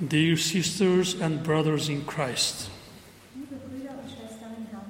Dear 0.00 0.36
sisters 0.36 1.20
and 1.20 1.42
brothers 1.42 1.88
in 1.88 2.06
Christ, 2.06 2.70
Liebe 3.34 3.56
Brüder 3.56 3.90
und 3.90 4.08
Schwestern 4.08 4.54
im 4.56 4.66
Herrn, 4.70 4.84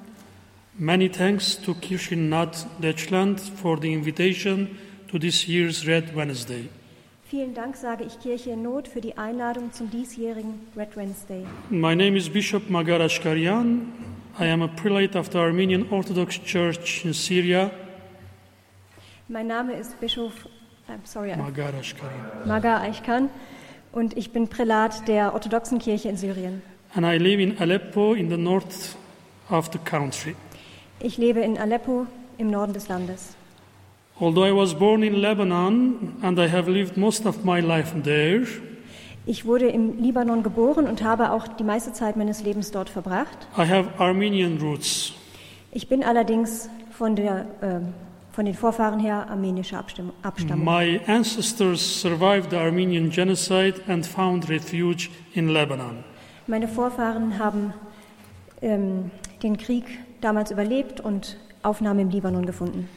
many 0.77 1.09
thanks 1.09 1.59
to 1.59 1.73
Kirchennaht 1.73 2.67
Deutschland 2.79 3.39
for 3.39 3.79
the 3.81 3.91
invitation 3.91 4.77
to 5.07 5.17
this 5.17 5.47
year's 5.47 5.87
Red 5.87 6.15
Wednesday. 6.15 6.69
vielen 7.25 7.55
Dank 7.55 7.75
sage 7.75 8.03
ich 8.03 8.19
Kirche 8.19 8.51
in 8.51 8.61
Not 8.61 8.87
für 8.87 9.01
die 9.01 9.17
Einladung 9.17 9.73
zum 9.73 9.89
diesjährigen 9.89 10.61
Red 10.77 10.95
Wednesday. 10.95 11.43
My 11.71 11.95
name 11.95 12.15
is 12.15 12.29
Bishop 12.29 12.69
Magar 12.69 13.01
Ashkarian. 13.01 13.87
I 14.39 14.45
am 14.45 14.61
a 14.61 14.67
prelate 14.67 15.17
of 15.17 15.31
the 15.31 15.39
Armenian 15.39 15.89
Orthodox 15.89 16.39
Church 16.39 17.03
in 17.03 17.13
Syria. 17.13 17.71
Mein 19.27 19.47
Name 19.47 19.73
ist 19.73 19.99
Bischof 19.99 20.47
I'm 20.87 21.03
sorry, 21.03 21.35
Magar 21.35 21.73
Ashkarian. 21.73 22.45
Maga 22.45 22.81
Eichkan 22.81 23.29
und 23.91 24.17
ich 24.17 24.31
bin 24.31 24.47
Prälat 24.47 25.07
der 25.07 25.33
orthodoxen 25.33 25.79
Kirche 25.79 26.09
in 26.09 26.17
Syrien. 26.17 26.61
And 26.95 27.05
I 27.05 27.17
live 27.17 27.39
in 27.39 27.57
Aleppo 27.59 28.13
in 28.13 28.29
the 28.29 28.37
north 28.37 28.95
of 29.49 29.69
the 29.71 29.79
country. 29.79 30.35
Ich 30.99 31.17
lebe 31.17 31.39
in 31.41 31.57
Aleppo 31.57 32.07
im 32.37 32.49
Norden 32.49 32.73
des 32.73 32.87
Landes. 32.87 33.35
Although 34.19 34.45
I 34.45 34.51
was 34.51 34.73
born 34.73 35.03
in 35.03 35.13
Lebanon 35.15 36.17
and 36.21 36.37
I 36.39 36.49
have 36.49 36.69
lived 36.69 36.97
most 36.97 37.25
of 37.25 37.45
my 37.45 37.59
life 37.59 37.93
there, 38.03 38.45
Ich 39.25 39.45
wurde 39.45 39.67
im 39.67 40.01
Libanon 40.01 40.41
geboren 40.41 40.87
und 40.87 41.03
habe 41.03 41.31
auch 41.31 41.47
die 41.47 41.63
meiste 41.63 41.93
Zeit 41.93 42.17
meines 42.17 42.41
Lebens 42.41 42.71
dort 42.71 42.89
verbracht. 42.89 43.47
I 43.55 43.61
have 43.61 43.87
Armenian 43.99 44.57
roots. 44.57 45.13
Ich 45.71 45.87
bin 45.87 46.03
allerdings 46.03 46.67
von, 46.89 47.15
der, 47.15 47.45
ähm, 47.61 47.93
von 48.39 48.45
den 48.45 48.55
Vorfahren 48.55 49.01
her 49.01 49.29
armenischer 49.29 49.79
Abstammung. 49.79 50.63
My 50.63 51.01
ancestors 51.07 51.81
survived 51.81 52.51
the 52.51 52.55
Armenian 52.55 53.09
genocide 53.09 53.81
and 53.89 54.05
found 54.05 54.49
refuge 54.49 55.09
in 55.33 55.49
Lebanon. 55.49 56.05
Meine 56.47 56.69
Vorfahren 56.69 57.37
haben 57.37 57.73
ähm, 58.61 59.11
den 59.43 59.57
Krieg 59.57 59.83
damals 60.21 60.51
überlebt 60.51 61.01
und 61.01 61.35
Aufnahme 61.63 62.01
im 62.01 62.11
Libanon 62.11 62.45
gefunden. 62.45 62.87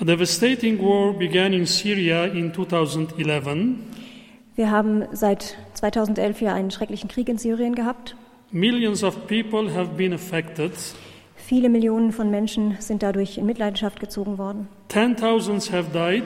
A 0.00 0.04
devastating 0.04 0.78
war 0.78 1.12
began 1.14 1.52
in 1.52 1.66
Syria 1.66 2.26
in 2.26 2.54
2011. 2.54 3.46
Wir 4.54 4.70
haben 4.70 5.06
seit 5.10 5.56
2011 5.74 6.42
ja 6.42 6.54
einen 6.54 6.70
schrecklichen 6.70 7.08
Krieg 7.08 7.28
in 7.28 7.38
Syrien 7.38 7.74
gehabt. 7.74 8.14
Millions 8.52 9.02
of 9.02 9.26
people 9.26 9.74
have 9.74 9.96
been 9.96 10.12
affected. 10.12 10.70
Viele 11.48 11.68
Millionen 11.68 12.10
von 12.10 12.28
Menschen 12.28 12.76
sind 12.80 13.04
dadurch 13.04 13.38
in 13.38 13.46
Mitleidenschaft 13.46 14.00
gezogen 14.00 14.36
worden. 14.36 14.66
Ten 14.88 15.16
thousands 15.16 15.70
have 15.70 15.90
died. 15.92 16.24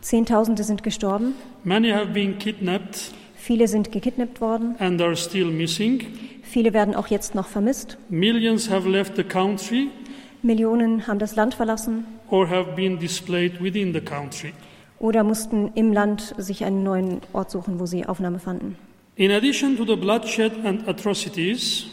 Zehntausende 0.00 0.64
sind 0.64 0.82
gestorben. 0.82 1.34
Many 1.62 1.90
have 1.90 2.06
been 2.06 2.36
kidnapped 2.40 3.12
Viele 3.36 3.68
sind 3.68 3.92
gekidnappt 3.92 4.40
worden. 4.40 4.74
and 4.80 5.00
are 5.00 5.14
still 5.14 5.46
missing. 5.52 6.04
Viele 6.42 6.72
werden 6.72 6.96
auch 6.96 7.06
jetzt 7.06 7.36
noch 7.36 7.46
vermisst. 7.46 7.96
Millions 8.08 8.68
have 8.68 8.88
left 8.88 9.14
the 9.14 9.22
country 9.22 9.86
Millionen 10.42 11.06
haben 11.06 11.20
das 11.20 11.36
Land 11.36 11.54
verlassen 11.54 12.04
or 12.28 12.48
have 12.50 12.72
been 12.74 12.98
displaced 12.98 13.62
within 13.62 13.92
the 13.94 14.00
country. 14.00 14.52
oder 14.98 15.22
mussten 15.22 15.70
im 15.76 15.92
Land 15.92 16.34
sich 16.38 16.64
einen 16.64 16.82
neuen 16.82 17.20
Ort 17.32 17.52
suchen, 17.52 17.78
wo 17.78 17.86
sie 17.86 18.04
Aufnahme 18.04 18.40
fanden. 18.40 18.76
In 19.14 19.30
addition 19.30 19.76
to 19.76 19.84
the 19.84 19.94
bloodshed 19.94 20.50
and 20.64 20.88
atrocities, 20.88 21.86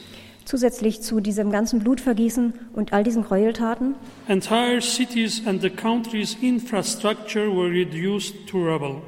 Zusätzlich 0.45 1.01
zu 1.01 1.19
diesem 1.19 1.51
ganzen 1.51 1.79
Blutvergießen 1.79 2.53
und 2.73 2.93
all 2.93 3.03
diesen 3.03 3.23
Gräueltaten 3.23 3.95
entire 4.27 4.81
cities 4.81 5.41
and 5.45 5.61
the 5.61 5.69
country's 5.69 6.35
infrastructure 6.41 7.47
were 7.47 7.69
reduced 7.69 8.47
to 8.47 8.57
rubble. 8.57 9.01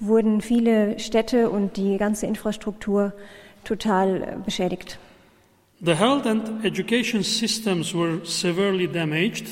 wurden 0.00 0.40
viele 0.40 0.98
Städte 0.98 1.50
und 1.50 1.76
die 1.76 1.96
ganze 1.98 2.26
Infrastruktur 2.26 3.12
total 3.64 4.22
äh, 4.22 4.36
beschädigt. 4.44 4.98
The 5.84 5.94
health 5.94 6.26
and 6.26 6.64
education 6.64 7.22
systems 7.22 7.94
were 7.94 8.20
severely 8.24 8.88
damaged. 8.88 9.46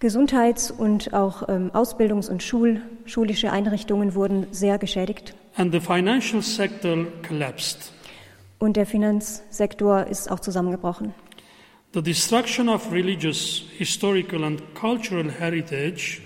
Gesundheits- 0.00 0.70
und 0.70 1.14
auch 1.14 1.48
ähm, 1.48 1.70
Ausbildungs- 1.72 2.28
und 2.30 2.42
Schul 2.42 2.82
schulische 3.06 3.52
Einrichtungen 3.52 4.14
wurden 4.14 4.46
sehr 4.50 4.78
geschädigt. 4.78 5.34
and 5.56 5.72
the 5.72 5.80
financial 5.80 6.42
sector 6.42 7.06
collapsed. 7.26 7.92
Und 8.64 8.78
der 8.78 8.86
Finanzsektor 8.86 10.06
ist 10.06 10.30
auch 10.30 10.40
zusammengebrochen. 10.40 11.12
The 11.92 12.00
destruction 12.02 12.70
of 12.70 12.90
religious, 12.90 13.64
historical, 13.76 14.42
and 14.42 14.62
cultural 14.74 15.30
heritage 15.30 16.22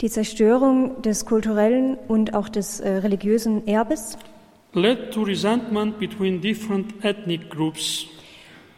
Die 0.00 0.10
Zerstörung 0.10 1.00
des 1.02 1.26
kulturellen 1.26 1.96
und 2.08 2.34
auch 2.34 2.48
des 2.48 2.80
äh, 2.80 2.88
religiösen 2.96 3.68
Erbes 3.68 4.18
led 4.72 5.12
to 5.12 5.22
resentment 5.22 6.00
between 6.00 6.40
different 6.40 7.04
ethnic 7.04 7.48
groups, 7.50 8.06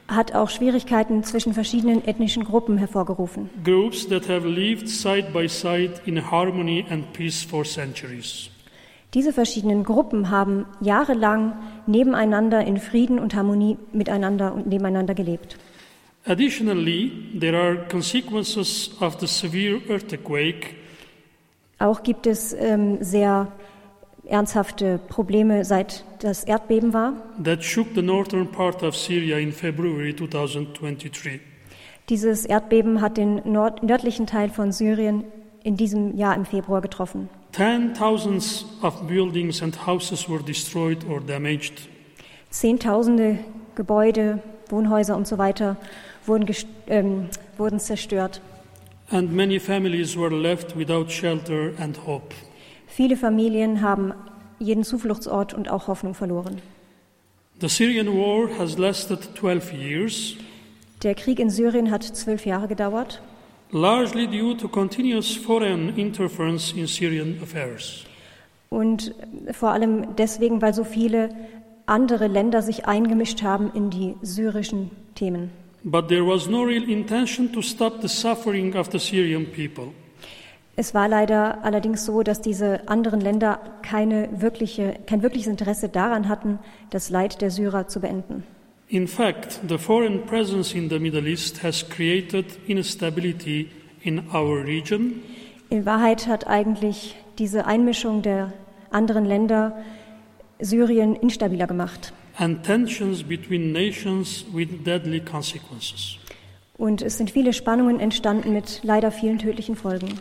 hat 0.08 0.34
auch 0.34 0.50
Schwierigkeiten 0.50 1.25
zwischen 1.25 1.54
verschiedenen 1.54 2.06
ethnischen 2.06 2.44
Gruppen 2.44 2.76
hervorgerufen. 2.76 3.48
groups 3.64 4.06
that 4.06 4.28
have 4.28 4.47
lived 4.47 4.86
side 4.86 5.31
by 5.32 5.48
side 5.48 5.94
in 6.04 6.31
harmony 6.31 6.84
and 6.91 7.10
peace 7.14 7.42
for 7.42 7.64
centuries. 7.64 8.50
Diese 9.14 9.32
verschiedenen 9.32 9.84
Gruppen 9.84 10.30
haben 10.30 10.64
jahrelang 10.80 11.54
nebeneinander 11.86 12.64
in 12.64 12.78
Frieden 12.78 13.18
und 13.18 13.34
Harmonie 13.34 13.76
miteinander 13.92 14.54
und 14.54 14.66
nebeneinander 14.66 15.14
gelebt. 15.14 15.58
Additionally, 16.24 17.10
there 17.38 17.58
are 17.58 17.76
consequences 17.90 18.90
of 19.00 19.18
the 19.20 19.26
severe 19.26 19.80
earthquake 19.88 20.74
Auch 21.78 22.04
gibt 22.04 22.28
es 22.28 22.52
ähm, 22.52 22.98
sehr 23.00 23.48
ernsthafte 24.24 25.00
Probleme, 25.08 25.64
seit 25.64 26.04
das 26.20 26.44
Erdbeben 26.44 26.92
war. 26.92 27.14
that 27.42 27.64
shook 27.64 27.88
the 27.96 28.02
northern 28.02 28.46
part 28.46 28.84
of 28.84 28.96
Syria 28.96 29.38
in 29.38 29.52
February 29.52 30.14
2023. 30.14 31.40
Dieses 32.08 32.46
Erdbeben 32.46 33.00
hat 33.00 33.16
den 33.16 33.42
nördlichen 33.44 34.26
Teil 34.26 34.48
von 34.48 34.70
Syrien 34.70 35.24
in 35.64 35.76
diesem 35.76 36.16
Jahr 36.16 36.36
im 36.36 36.44
Februar 36.44 36.80
getroffen. 36.80 37.28
Ten 37.52 37.94
thousands 37.94 38.64
of 38.82 39.06
buildings 39.06 39.62
and 39.62 39.86
houses 39.86 40.28
were 40.28 40.42
destroyed 40.42 41.04
or 41.08 41.20
damaged. 41.20 41.88
Zehntausende 42.50 43.38
Gebäude, 43.74 44.42
Wohnhäuser 44.68 45.16
und 45.16 45.26
so 45.28 45.38
weiter 45.38 45.76
wurden, 46.26 46.46
ähm, 46.86 47.28
wurden 47.58 47.78
zerstört. 47.78 48.40
And 49.10 49.32
many 49.32 49.60
families 49.60 50.16
were 50.16 50.34
left 50.34 50.76
without 50.76 51.10
shelter 51.10 51.72
and 51.78 52.06
hope. 52.06 52.34
Viele 52.86 53.16
Familien 53.16 53.82
haben 53.82 54.14
jeden 54.58 54.84
Zufluchtsort 54.84 55.52
und 55.52 55.69
auch 55.70 55.88
Hoffnung 55.88 56.14
verloren. 56.14 56.62
The 57.60 57.69
Syrian 57.69 58.08
war 58.08 58.48
has 58.58 58.78
lasted 58.78 59.36
12 59.36 59.72
years, 59.72 60.36
Der 61.02 61.14
Krieg 61.14 61.40
in 61.40 61.50
Syrien 61.50 61.90
hat 61.90 62.04
zwölf 62.04 62.46
Jahre 62.46 62.69
gedauert, 62.69 63.20
largely 63.72 64.26
due 64.26 64.54
to 64.56 64.68
continuous 64.68 65.34
foreign 65.34 65.96
interference 65.96 66.72
in 66.72 66.86
Syrian 66.86 67.38
affairs. 67.42 68.06
und 68.72 69.14
vor 69.52 69.70
allem 69.70 70.16
deswegen, 70.16 70.62
weil 70.62 70.72
so 70.72 70.84
viele 70.84 71.28
andere 71.86 72.26
Länder 72.26 72.62
sich 72.62 72.86
eingemischt 72.86 73.42
haben 73.42 73.70
in 73.74 73.90
die 73.90 74.14
syrischen 74.22 74.90
Themen. 75.14 75.50
But 75.84 76.08
there 76.08 76.26
was 76.26 76.48
no 76.48 76.62
real 76.62 76.88
intention 76.88 77.52
to 77.52 77.60
stop 77.60 78.00
the 78.00 78.08
suffering 78.08 78.74
of 78.76 78.88
the 78.92 78.98
Syrian 78.98 79.46
people. 79.46 79.88
Es 80.74 80.94
war 80.94 81.06
leider 81.06 81.62
allerdings 81.64 82.06
so, 82.06 82.22
dass 82.22 82.40
diese 82.40 82.88
anderen 82.88 83.20
Länder 83.20 83.58
keine 83.82 84.28
wirkliche, 84.40 84.94
kein 85.06 85.22
wirkliches 85.22 85.48
Interesse 85.48 85.90
daran 85.90 86.28
hatten, 86.28 86.58
das 86.90 87.10
Leid 87.10 87.42
der 87.42 87.50
Syrer 87.50 87.88
zu 87.88 88.00
beenden. 88.00 88.44
In 88.92 89.06
fact, 89.08 89.60
the 89.66 89.78
foreign 89.78 90.26
presence 90.26 90.75
in 90.75 90.91
the 90.91 90.98
Middle 90.98 91.26
East 91.26 91.62
has 91.62 91.82
created 91.82 92.44
instability 92.69 93.70
in 94.03 94.22
our 94.34 94.62
region 94.62 95.22
In 95.70 95.86
Wahrheit 95.86 96.26
hat 96.26 96.47
eigentlich 96.47 97.14
diese 97.38 97.64
Einmischung 97.64 98.20
der 98.20 98.52
anderen 98.91 99.25
Länder 99.25 99.82
Syrien 100.60 101.16
instabiler 101.16 101.66
gemacht. 101.66 102.12
and 102.38 102.62
tensions 102.64 103.22
between 103.22 103.72
nations 103.72 104.44
with 104.52 104.69
deadly 104.84 105.20
consequences. 105.20 106.19
Und 106.76 107.00
es 107.00 107.16
sind 107.16 107.31
viele 107.31 107.55
Spannungen 107.55 107.99
entstanden 107.99 108.52
mit 108.52 108.81
leider 108.82 109.11
vielen 109.11 109.38
tödlichen 109.38 109.75
Folgen. 109.75 110.19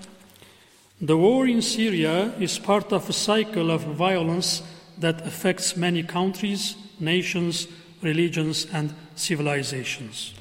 The 1.02 1.14
war 1.18 1.46
in 1.46 1.62
Syria 1.62 2.32
is 2.40 2.58
part 2.58 2.94
of 2.94 3.10
a 3.10 3.14
cycle 3.14 3.70
of 3.70 3.84
violence 3.98 4.64
that 5.02 5.22
affects 5.28 5.76
many 5.76 6.04
countries, 6.04 6.78
nations, 7.00 7.68
religions, 8.04 8.68
and 8.74 8.94
civilizations. 9.16 10.34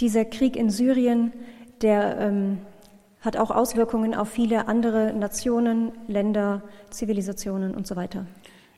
Dieser 0.00 0.24
Krieg 0.24 0.56
in 0.56 0.70
Syrien, 0.70 1.32
der 1.82 2.18
ähm, 2.18 2.58
hat 3.20 3.36
auch 3.36 3.50
Auswirkungen 3.50 4.14
auf 4.14 4.28
viele 4.28 4.68
andere 4.68 5.12
Nationen, 5.12 5.92
Länder, 6.06 6.62
Zivilisationen 6.90 7.74
und 7.74 7.86
so 7.86 7.96
weiter. 7.96 8.26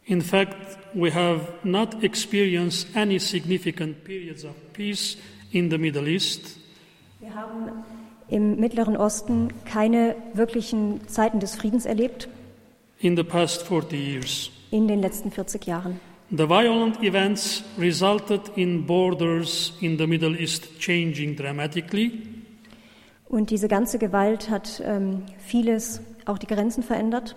In 0.06 0.22
fact, 0.22 0.56
we 0.94 1.12
have 1.12 1.40
not 1.64 2.02
experienced 2.02 2.96
any 2.96 3.18
significant 3.18 4.04
periods 4.04 4.44
of 4.44 4.52
peace 4.72 5.18
in 5.50 5.70
the 5.70 5.76
Middle 5.76 6.08
East 6.08 6.56
Wir 7.20 7.34
haben 7.34 7.84
im 8.28 8.56
Mittleren 8.60 8.96
Osten 8.96 9.52
keine 9.64 10.14
wirklichen 10.34 11.06
Zeiten 11.08 11.40
des 11.40 11.56
Friedens 11.56 11.84
erlebt 11.84 12.28
in 13.00 13.16
the 13.16 13.22
past 13.22 13.62
40 13.66 13.92
years. 13.98 14.50
in 14.70 14.88
den 14.88 15.00
letzten 15.00 15.30
40 15.30 15.66
Jahren. 15.66 16.00
The 16.30 16.46
violent 16.46 17.02
events 17.02 17.64
resulted 17.78 18.50
in 18.56 18.84
borders 18.84 19.72
in 19.80 19.96
the 19.96 20.06
Middle 20.06 20.36
East 20.38 20.78
changing 20.78 21.36
dramatically. 21.36 22.20
Und 23.30 23.48
diese 23.48 23.66
ganze 23.66 23.98
Gewalt 23.98 24.50
hat 24.50 24.82
ähm, 24.84 25.22
vieles, 25.38 26.02
auch 26.26 26.36
die 26.36 26.46
Grenzen 26.46 26.82
verändert. 26.82 27.34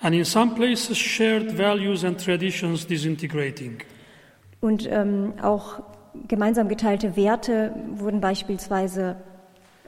And 0.00 0.14
in 0.14 0.24
some 0.24 0.54
places, 0.54 0.96
shared 0.96 1.58
values 1.58 2.04
and 2.04 2.22
traditions 2.22 2.86
disintegrating. 2.86 3.78
Und 4.60 4.88
ähm, 4.88 5.32
auch 5.42 5.82
gemeinsam 6.28 6.68
geteilte 6.68 7.16
Werte 7.16 7.74
wurden 7.96 8.20
beispielsweise, 8.20 9.16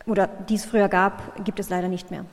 oder 0.04 0.26
die 0.26 0.54
es 0.54 0.64
früher 0.64 0.88
gab, 0.88 1.44
gibt 1.44 1.60
es 1.60 1.70
leider 1.70 1.88
nicht 1.88 2.10
mehr. 2.10 2.24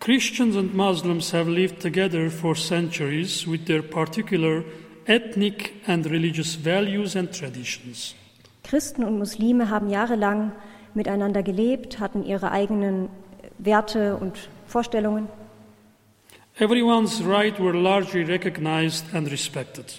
Christians 0.00 0.56
and 0.56 0.74
Muslims 0.74 1.32
have 1.32 1.50
lived 1.50 1.80
together 1.80 2.30
for 2.30 2.54
centuries 2.54 3.46
with 3.50 3.64
their 3.64 3.80
particular 3.80 4.62
ethnic 5.08 5.72
and 5.86 6.06
religious 6.06 6.54
values 6.54 7.16
and 7.16 7.32
traditions. 7.32 8.14
Christen 8.62 9.02
und 9.04 9.18
Muslime 9.18 9.70
haben 9.70 9.88
jahrelang 9.88 10.52
miteinander 10.94 11.42
gelebt, 11.42 11.98
hatten 11.98 12.22
ihre 12.22 12.52
eigenen 12.52 13.08
Werte 13.58 14.16
und 14.16 14.50
Vorstellungen. 14.66 15.28
Everyone's 16.58 17.24
rights 17.24 17.58
were 17.58 17.72
largely 17.72 18.24
recognized 18.24 19.06
and 19.14 19.30
respected. 19.30 19.98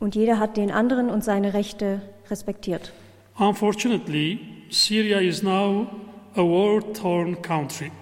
Und 0.00 0.14
jeder 0.14 0.38
hat 0.38 0.56
den 0.56 0.70
anderen 0.70 1.10
und 1.10 1.22
seine 1.22 1.54
Rechte 1.54 2.00
respektiert. 2.30 2.92
Unfortunately, 3.38 4.40
Syria 4.70 5.20
is 5.20 5.42
now 5.42 5.86
a 6.34 6.40
war-torn 6.40 7.40
country. 7.42 7.92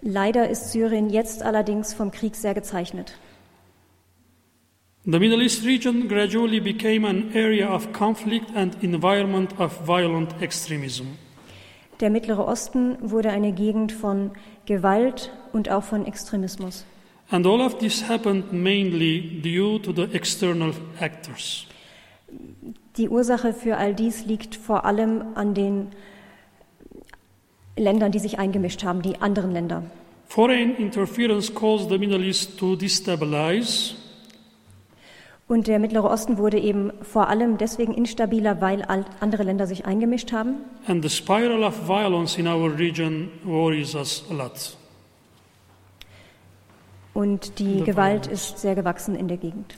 Leider 0.00 0.48
ist 0.48 0.72
Syrien 0.72 1.10
jetzt 1.10 1.42
allerdings 1.42 1.92
vom 1.92 2.10
Krieg 2.10 2.34
sehr 2.34 2.54
gezeichnet. 2.54 3.18
The 5.06 5.18
Middle 5.18 5.42
East 5.42 5.64
region 5.64 6.08
gradually 6.08 6.60
became 6.60 7.06
an 7.06 7.30
area 7.34 7.66
of 7.66 7.90
conflict 7.94 8.50
and 8.54 8.76
environment 8.82 9.58
of 9.58 9.86
violent 9.86 10.34
extremism. 10.42 11.16
Der 12.00 12.10
Mittlere 12.10 12.46
Osten 12.46 12.98
wurde 13.00 13.30
eine 13.30 13.52
Gegend 13.52 13.92
von 13.92 14.32
Gewalt 14.66 15.30
und 15.54 15.70
auch 15.70 15.84
von 15.84 16.04
Extremismus. 16.04 16.84
And 17.30 17.46
all 17.46 17.62
of 17.62 17.78
this 17.78 18.06
happened 18.06 18.52
mainly 18.52 19.40
due 19.42 19.78
to 19.80 19.92
the 19.92 20.14
external 20.14 20.74
actors. 20.98 21.66
Die 22.98 23.08
Ursache 23.08 23.54
für 23.54 23.78
all 23.78 23.94
dies 23.94 24.26
liegt 24.26 24.54
vor 24.54 24.84
allem 24.84 25.22
an 25.34 25.54
den 25.54 25.88
Ländern, 27.74 28.12
die 28.12 28.18
sich 28.18 28.38
eingemischt 28.38 28.84
haben, 28.84 29.00
die 29.00 29.18
anderen 29.22 29.52
Länder. 29.52 29.82
Foreign 30.26 30.76
interference 30.76 31.52
caused 31.54 31.88
the 31.88 31.96
Middle 31.96 32.22
East 32.22 32.58
to 32.58 32.76
destabilize, 32.76 33.94
Und 35.50 35.66
der 35.66 35.80
Mittlere 35.80 36.08
Osten 36.08 36.38
wurde 36.38 36.60
eben 36.60 36.92
vor 37.02 37.28
allem 37.28 37.58
deswegen 37.58 37.92
instabiler, 37.92 38.60
weil 38.60 38.84
andere 39.18 39.42
Länder 39.42 39.66
sich 39.66 39.84
eingemischt 39.84 40.30
haben. 40.32 40.58
and 40.86 41.02
the 41.02 41.10
spiral 41.10 41.64
of 41.64 41.74
violence 41.88 42.38
in 42.38 42.46
our 42.46 42.70
region 42.78 43.28
worries 43.42 43.96
us 43.96 44.24
a 44.30 44.34
lot. 44.34 44.76
Und 47.14 47.58
die 47.58 47.78
The 47.80 47.84
Gewalt 47.84 48.26
violence. 48.26 48.50
ist 48.52 48.58
sehr 48.60 48.76
gewachsen 48.76 49.16
in 49.16 49.26
der 49.26 49.38
Gegend. 49.38 49.74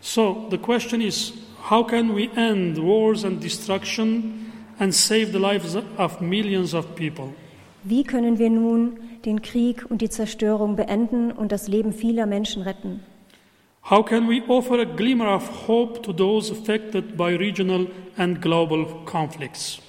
So 0.00 0.46
the 0.50 0.58
question 0.58 1.00
is 1.00 1.32
how 1.68 1.84
can 1.84 2.14
we 2.14 2.28
end 2.36 2.78
wars 2.78 3.24
and 3.24 3.42
destruction 3.42 4.52
and 4.78 4.94
save 4.94 5.32
the 5.32 5.38
lives 5.38 5.76
of 5.98 6.20
millions 6.20 6.72
of 6.72 6.86
people? 6.94 7.32
Wie 7.82 8.04
können 8.04 8.38
wir 8.38 8.48
nun 8.50 8.92
den 9.24 9.42
Krieg 9.42 9.84
und 9.90 10.02
die 10.02 10.08
Zerstörung 10.08 10.76
beenden 10.76 11.32
und 11.32 11.50
das 11.50 11.66
Leben 11.66 11.92
vieler 11.92 12.26
Menschen 12.26 12.62
retten? 12.62 13.00
How 13.82 14.02
can 14.04 14.28
we 14.28 14.42
offer 14.46 14.80
a 14.80 14.84
glimmer 14.84 15.26
of 15.26 15.66
hope 15.66 16.02
to 16.02 16.12
those 16.12 16.52
affected 16.52 17.16
by 17.16 17.34
regional 17.34 17.86
and 18.16 18.40
global 18.40 18.84
conflicts? 19.04 19.80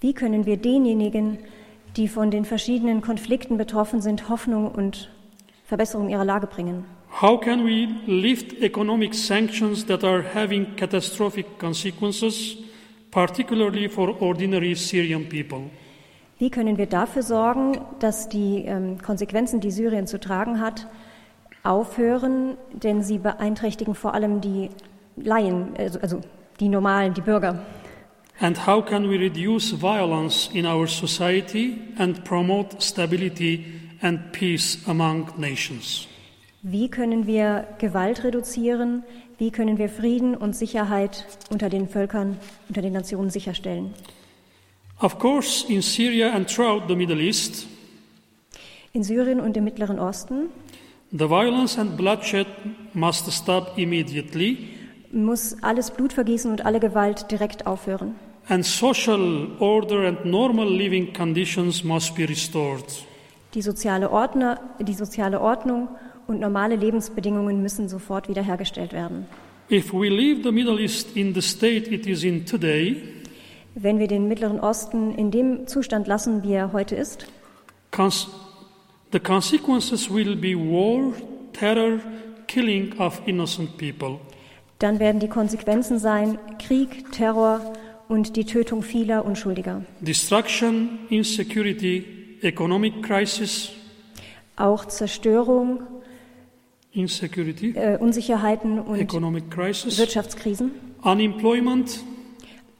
Wie 0.00 0.12
können 0.12 0.46
wir 0.46 0.56
denjenigen, 0.56 1.38
die 1.96 2.08
von 2.08 2.30
den 2.30 2.44
verschiedenen 2.44 3.02
Konflikten 3.02 3.56
betroffen 3.56 4.00
sind, 4.00 4.28
Hoffnung 4.28 4.70
und 4.70 5.10
Verbesserung 5.64 6.08
ihrer 6.08 6.24
Lage 6.24 6.46
bringen? 6.46 6.84
How 7.22 7.40
can 7.40 7.64
we 7.64 7.88
lift 8.06 8.52
economic 8.62 9.14
sanctions 9.14 9.86
that 9.86 10.04
are 10.04 10.22
having 10.34 10.76
catastrophic 10.76 11.58
consequences, 11.58 12.56
particularly 13.10 13.88
for 13.88 14.20
ordinary 14.20 14.74
Syrian 14.74 15.28
people? 15.28 15.70
Wie 16.38 16.50
können 16.50 16.76
wir 16.76 16.86
dafür 16.86 17.22
sorgen, 17.22 17.78
dass 18.00 18.28
die 18.28 18.64
ähm, 18.66 18.98
Konsequenzen, 19.00 19.60
die 19.60 19.70
Syrien 19.70 20.06
zu 20.06 20.20
tragen 20.20 20.60
hat, 20.60 20.86
aufhören, 21.66 22.56
denn 22.72 23.02
sie 23.02 23.18
beeinträchtigen 23.18 23.94
vor 23.94 24.14
allem 24.14 24.40
die 24.40 24.70
Laien, 25.16 25.74
also, 25.78 25.98
also 26.00 26.20
die 26.60 26.68
Normalen, 26.68 27.14
die 27.14 27.20
Bürger. 27.20 27.64
And 28.40 28.66
how 28.66 28.84
can 28.84 29.08
we 29.08 29.18
reduce 29.18 29.72
violence 29.72 30.50
in 30.52 30.66
our 30.66 30.86
society 30.86 31.78
and 31.98 32.22
promote 32.24 32.82
stability 32.82 33.64
and 34.02 34.32
peace 34.32 34.78
among 34.86 35.28
nations? 35.38 36.06
Wie 36.62 36.88
können 36.88 37.26
wir 37.26 37.66
Gewalt 37.78 38.24
reduzieren? 38.24 39.04
Wie 39.38 39.50
können 39.50 39.78
wir 39.78 39.88
Frieden 39.88 40.34
und 40.34 40.54
Sicherheit 40.54 41.26
unter 41.50 41.68
den 41.68 41.88
Völkern, 41.88 42.38
unter 42.68 42.82
den 42.82 42.92
Nationen 42.92 43.30
sicherstellen? 43.30 43.94
Of 45.00 45.18
course, 45.18 45.66
in 45.70 45.82
Syria 45.82 46.32
and 46.32 46.48
throughout 46.48 46.88
the 46.88 46.96
Middle 46.96 47.20
East, 47.20 47.66
In 48.96 49.02
Syrien 49.02 49.40
und 49.40 49.54
im 49.58 49.64
Mittleren 49.64 49.98
Osten 49.98 50.48
the 51.12 51.28
violence 51.28 51.78
and 51.78 51.96
bloodshed 51.96 52.46
must 52.94 53.30
stop 53.32 53.76
immediately, 53.78 54.68
muss 55.12 55.56
alles 55.62 55.90
Blutvergießen 55.90 56.50
und 56.50 56.64
alle 56.66 56.80
Gewalt 56.80 57.30
direkt 57.30 57.66
aufhören. 57.66 58.14
and 58.48 58.64
social 58.64 59.48
order 59.58 60.06
and 60.06 60.24
normal 60.24 60.68
living 60.68 61.12
conditions 61.12 61.82
must 61.82 62.14
be 62.14 62.24
restored. 62.28 62.84
Die 63.54 63.62
soziale, 63.62 64.10
Ordner, 64.10 64.60
die 64.80 64.92
soziale 64.94 65.40
Ordnung 65.40 65.88
und 66.26 66.40
normale 66.40 66.76
Lebensbedingungen 66.76 67.62
müssen 67.62 67.88
sofort 67.88 68.28
wiederhergestellt 68.28 68.92
werden. 68.92 69.26
If 69.70 69.92
we 69.92 70.08
leave 70.08 70.42
the 70.44 70.52
Middle 70.52 70.78
East 70.80 71.16
in 71.16 71.34
the 71.34 71.40
state 71.42 71.90
it 71.92 72.06
is 72.06 72.22
in 72.22 72.44
today, 72.46 73.02
Wenn 73.74 73.98
wir 73.98 74.06
den 74.06 74.26
Mittleren 74.28 74.58
Osten 74.60 75.14
in 75.14 75.30
dem 75.30 75.66
Zustand 75.66 76.06
lassen, 76.06 76.42
wie 76.44 76.52
er 76.52 76.72
heute 76.72 76.94
ist, 76.96 77.26
the 79.12 79.20
consequences 79.20 80.10
will 80.10 80.36
be 80.36 80.54
war, 80.54 81.12
terror, 81.52 82.00
killing 82.46 82.92
of 82.98 83.20
innocent 83.26 83.76
people. 83.78 84.18
dann 84.78 84.98
werden 84.98 85.20
die 85.20 85.28
Konsequenzen 85.28 85.98
sein 85.98 86.38
Krieg, 86.58 87.10
Terror 87.12 87.72
und 88.08 88.36
die 88.36 88.44
Tötung 88.44 88.82
vieler 88.82 89.24
Unschuldiger. 89.24 89.82
Destruction, 90.00 90.98
insecurity, 91.08 92.38
economic 92.42 93.02
crisis, 93.02 93.70
Auch 94.58 94.86
Zerstörung, 94.86 95.80
insecurity, 96.92 97.70
äh, 97.76 97.98
Unsicherheiten 97.98 98.78
und 98.78 99.50
crisis, 99.50 99.98
Wirtschaftskrisen, 99.98 100.70
unemployment, 101.02 102.00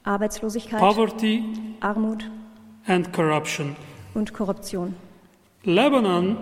Arbeitslosigkeit, 0.03 0.79
poverty, 0.79 1.43
Armut 1.81 2.25
and 2.87 3.11
corruption. 3.13 3.75
und 4.15 4.33
Korruption. 4.33 4.95
Lebanon 5.63 6.37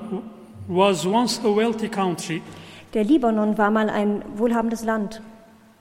was 0.67 1.05
once 1.05 1.39
a 1.43 1.55
wealthy 1.55 1.89
country. 1.89 2.41
Der 2.93 3.03
Libanon 3.03 3.57
war 3.57 3.71
mal 3.71 3.89
ein 3.89 4.23
wohlhabendes 4.35 4.83
Land. 4.83 5.21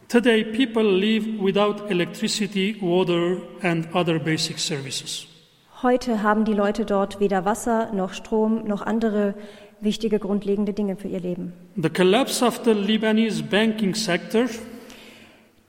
Today, 0.09 0.45
people 0.45 0.83
live 0.83 1.27
without 1.41 1.91
electricity, 1.91 2.77
water, 2.81 3.39
and 3.63 3.87
other 3.95 4.19
basic 4.19 4.59
services. 4.59 5.27
Heute 5.83 6.23
haben 6.23 6.45
die 6.45 6.53
Leute 6.53 6.85
dort 6.85 7.21
weder 7.21 7.45
Wasser 7.45 7.93
noch 7.93 8.13
Strom 8.13 8.65
noch 8.67 8.83
andere 8.83 9.35
wichtige 9.81 10.19
grundlegende 10.19 10.73
Dinge 10.73 10.97
für 10.97 11.09
ihr 11.09 11.21
Leben. 11.21 11.53
The 11.77 11.91
collapse 11.91 12.45
of 12.45 12.61
the 12.65 12.73
Lebanese 12.73 13.43
banking 13.43 13.95
sector 13.95 14.47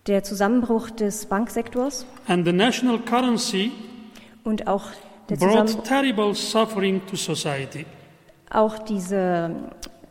Der 0.08 0.24
Zusammenbruch 0.24 0.92
des 0.92 1.26
Banksektors 1.26 2.06
and 2.28 2.46
the 2.46 2.54
national 2.54 3.00
currency 3.00 3.72
und 4.44 4.68
auch, 4.68 4.84
der 5.30 5.38
Zusammen 5.38 5.66
brought 5.66 5.86
terrible 5.86 6.36
suffering 6.36 7.02
to 7.08 7.16
society. 7.16 7.86
auch 8.50 8.80
diese, 8.80 9.52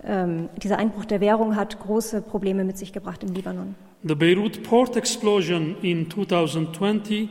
ähm, 0.05 0.49
dieser 0.63 0.79
Einbruch 0.79 1.05
der 1.05 1.21
Währung 1.21 1.57
hat 1.57 1.81
große 1.81 2.23
Probleme 2.23 2.65
mit 2.65 2.79
sich 2.79 2.93
gebracht 2.93 3.23
im 3.23 3.33
Libanon. 3.33 3.75
The 4.03 4.15
Beirut 4.15 4.63
port 4.63 4.97
explosion 4.97 5.77
in 5.83 6.11
2020 6.11 7.29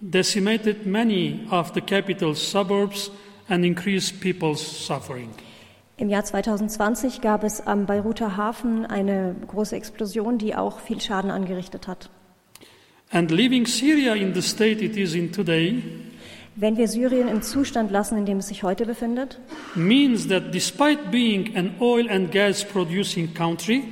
decimated 0.00 0.86
many 0.86 1.40
of 1.50 1.72
the 1.74 1.80
capital's 1.80 2.38
suburbs 2.38 3.10
and 3.48 3.64
increased 3.64 4.20
people's 4.20 4.86
suffering. 4.86 5.30
Im 5.96 6.08
Jahr 6.08 6.24
2020 6.24 7.20
gab 7.20 7.44
es 7.44 7.64
am 7.66 7.86
Beiruter 7.86 8.36
Hafen 8.36 8.86
eine 8.86 9.36
große 9.46 9.76
Explosion, 9.76 10.38
die 10.38 10.54
auch 10.54 10.80
viel 10.80 11.00
Schaden 11.00 11.30
angerichtet 11.30 11.86
hat. 11.86 12.08
And 13.10 13.30
leaving 13.30 13.66
Syria 13.66 14.14
in 14.14 14.32
the 14.32 14.40
state 14.40 14.82
it 14.82 14.96
is 14.96 15.14
in 15.14 15.32
today 15.32 15.82
Wenn 16.54 16.76
wir 16.76 16.86
Syrien 16.86 17.28
im 17.28 17.40
Zustand 17.40 17.90
lassen, 17.90 18.18
in 18.18 18.26
dem 18.26 18.38
es 18.38 18.48
sich 18.48 18.62
heute 18.62 18.84
befindet, 18.84 19.38
means 19.74 20.28
that 20.28 20.52
despite 20.54 20.98
being 21.10 21.56
an 21.56 21.74
oil 21.80 22.08
and 22.10 22.30
gas 22.30 22.64
producing 22.64 23.32
country, 23.32 23.82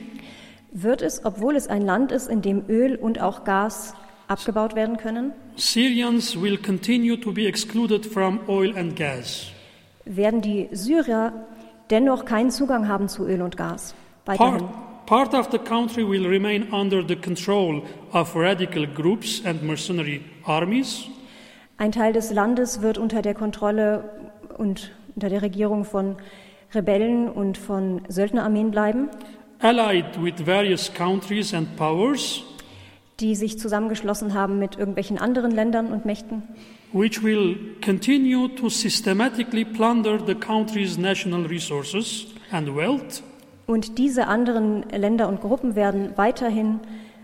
Wird 0.73 1.02
es, 1.02 1.25
obwohl 1.25 1.57
es 1.57 1.67
ein 1.67 1.83
Land 1.83 2.12
ist, 2.12 2.29
in 2.29 2.43
dem 2.43 2.62
Öl 2.69 2.95
und 2.95 3.21
auch 3.21 3.43
Gas 3.45 3.95
abgebaut 4.29 4.76
werden 4.76 4.99
können, 4.99 5.33
Syrians 5.57 6.40
will 6.40 6.57
continue 6.59 7.17
to 7.19 7.33
be 7.33 7.47
excluded 7.47 8.07
from 8.07 8.38
oil 8.47 8.76
and 8.76 8.95
gas. 8.95 9.47
werden 10.05 10.40
die 10.43 10.69
Syrer 10.71 11.33
dennoch 11.90 12.25
keinen 12.25 12.50
Zugang 12.50 12.87
haben 12.88 13.09
zu 13.09 13.26
Öl 13.26 13.43
und 13.43 13.57
Gas. 13.57 13.95
Weiterhin. 14.26 14.59
Part, 15.07 15.33
part 15.33 15.35
of 15.35 15.49
the 15.50 15.59
country 15.59 16.09
will 16.09 16.26
remain 16.26 16.71
under 16.73 17.02
the 17.07 17.17
control 17.17 17.83
of 18.12 18.37
radical 18.37 18.87
groups 18.87 19.43
and 19.45 19.62
mercenary 19.62 20.21
armies. 20.45 21.09
Ein 21.81 21.93
Teil 21.93 22.13
des 22.13 22.31
Landes 22.31 22.83
wird 22.83 22.99
unter 22.99 23.23
der 23.23 23.33
Kontrolle 23.33 24.05
und 24.59 24.93
unter 25.15 25.31
der 25.31 25.41
Regierung 25.41 25.87
von 25.87 26.17
Rebellen 26.75 27.27
und 27.27 27.57
von 27.57 28.03
Söldnerarmeen 28.07 28.71
bleiben, 28.71 29.09
allied 29.61 30.05
with 30.23 30.47
various 30.47 30.93
countries 30.93 31.55
and 31.55 31.75
powers, 31.77 32.43
die 33.19 33.35
sich 33.35 33.59
zusammengeschlossen 33.59 34.35
haben 34.35 34.59
mit 34.59 34.77
irgendwelchen 34.77 35.17
anderen 35.17 35.53
Ländern 35.53 35.91
und 35.91 36.05
Mächten, 36.05 36.43
which 36.93 37.23
will 37.23 37.57
continue 37.83 38.55
to 38.57 38.69
systematically 38.69 39.65
plunder 39.65 40.19
the 40.27 40.35
country's 40.35 40.99
national 40.99 41.47
resources 41.47 42.27
and 42.53 42.77
wealth, 42.77 43.23
Und 43.67 43.97
diese 43.97 44.27
anderen 44.27 44.83
Länder 44.91 45.31
und 45.31 45.41
Gruppen 45.41 45.77
werden 45.77 46.13
weiterhin 46.17 46.81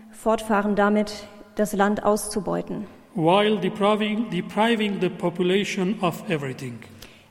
fortfahren 0.09 0.75
damit, 0.75 1.27
das 1.53 1.73
Land 1.73 2.03
auszubeuten, 2.03 2.87
while 3.17 3.59
depriving, 3.59 4.29
depriving 4.29 4.99
the 4.99 5.09
population 5.09 5.97
of 6.01 6.23
everything. 6.29 6.77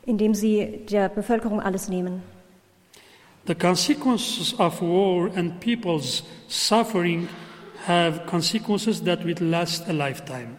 indem 0.05 0.35
sie 0.35 0.85
der 0.91 1.09
Bevölkerung 1.09 1.61
alles 1.61 1.89
nehmen. 1.89 2.23
The 3.47 3.55
consequences 3.55 4.59
of 4.59 4.83
war 4.83 5.31
and 5.37 5.61
people's 5.61 6.25
suffering 6.49 7.29
have 7.87 8.27
consequences 8.27 9.03
that 9.05 9.25
will 9.25 9.37
last 9.41 9.89
a 9.89 9.93
lifetime. 9.93 10.57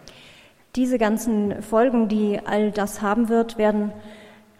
Diese 0.75 0.97
ganzen 0.97 1.61
Folgen, 1.61 2.07
die 2.07 2.39
all 2.45 2.71
das 2.71 3.01
haben 3.01 3.29
wird, 3.29 3.57
werden 3.57 3.91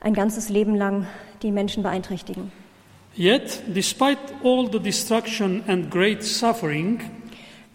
ein 0.01 0.13
ganzes 0.13 0.49
Leben 0.49 0.75
lang 0.75 1.07
die 1.41 1.51
Menschen 1.51 1.83
beeinträchtigen. 1.83 2.51
Yet, 3.15 3.61
despite 3.73 4.19
all 4.43 4.69
the 4.71 4.79
destruction 4.79 5.63
and 5.67 5.89
great 5.89 6.23
suffering, 6.23 6.99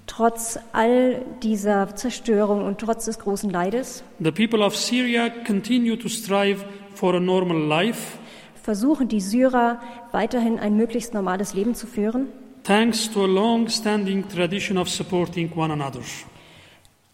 Trotz 0.07 0.59
all 0.73 1.25
dieser 1.43 1.95
Zerstörung 1.95 2.65
und 2.65 2.79
trotz 2.79 3.07
des 3.07 3.19
großen 3.19 3.51
Leides 3.51 4.03
the 4.19 4.33
people 4.33 4.65
of 4.65 4.77
Syria 4.77 5.31
continue 5.31 5.97
to 5.97 6.09
strive 6.09 6.65
for 6.95 7.15
a 7.15 7.21
normal 7.21 7.57
life 7.57 8.19
versuchen 8.63 9.09
die 9.09 9.21
Syrer 9.21 9.81
weiterhin 10.13 10.59
ein 10.59 10.77
möglichst 10.77 11.15
normales 11.15 11.55
Leben 11.55 11.75
zu 11.75 11.87
führen. 11.87 12.29
thanks 12.65 13.11
to 13.11 13.25
a 13.25 13.27
long 13.27 13.69
standing 13.69 14.29
tradition 14.29 14.79
of 14.79 14.89
supporting 14.89 15.51
one 15.57 15.73
another. 15.73 16.01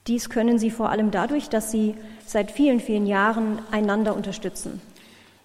Dies 0.07 0.28
können 0.28 0.59
sie 0.59 0.71
vor 0.71 0.90
allem 0.90 1.11
dadurch, 1.11 1.49
dass 1.49 1.71
sie 1.71 1.95
seit 2.26 2.50
vielen, 2.50 2.80
vielen 2.80 3.07
Jahren 3.07 3.61
einander 3.71 4.14
unterstützen. 4.16 4.80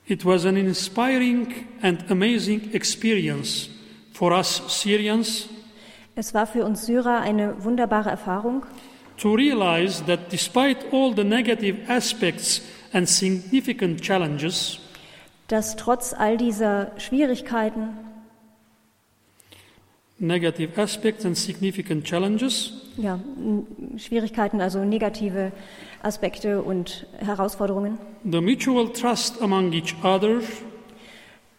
It 0.06 0.26
was 0.26 0.46
an 0.46 0.58
inspiring 0.58 1.48
and 1.82 2.10
amazing 2.10 2.74
experience 2.74 3.70
for 4.14 4.32
us 4.32 4.62
Syrians 4.68 5.48
Es 6.16 6.34
war 6.34 6.46
für 6.46 6.64
uns 6.64 6.86
Syrer 6.86 7.22
eine 7.22 7.64
wunderbare 7.64 8.10
Erfahrung, 8.10 8.66
to 9.18 9.34
realize 9.34 10.04
that 10.06 10.32
despite 10.32 10.86
all 10.92 11.14
the 11.16 11.24
negative 11.24 11.78
aspects 11.88 12.62
and 12.92 13.08
significant 13.08 14.02
challenges, 14.02 14.80
dass 15.48 15.76
trotz 15.76 16.14
all 16.14 16.38
dieser 16.38 16.92
Schwierigkeiten, 16.98 17.90
negative 20.20 20.80
aspects 20.80 21.26
and 21.26 21.38
significant 21.38 22.06
challenges, 22.06 22.74
ja, 22.98 23.20
Schwierigkeiten, 23.98 24.62
also 24.62 24.86
negative 24.86 25.52
Aspekte 26.02 26.62
und 26.62 27.08
Herausforderungen, 27.18 27.98
the 28.24 28.42
mutual 28.42 28.92
trust 28.92 29.42
among 29.42 29.74
each 29.74 29.96
other 30.04 30.42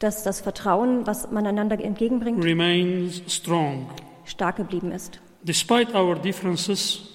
dass 0.00 0.22
das 0.22 0.40
Vertrauen, 0.40 1.06
was 1.06 1.30
man 1.30 1.46
einander 1.46 1.80
entgegenbringt, 1.80 2.44
remains 2.44 3.22
strong. 3.26 3.86
Stark 4.24 4.56
geblieben 4.56 4.92
ist. 4.92 5.20
Despite 5.42 5.94
our 5.94 6.14
differences, 6.16 7.10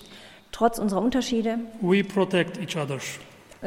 Trotz 0.52 0.80
unserer 0.80 1.02
Unterschiede 1.02 1.60
we 1.82 2.04
protect 2.04 2.58
each 2.60 2.76
other. 2.76 2.98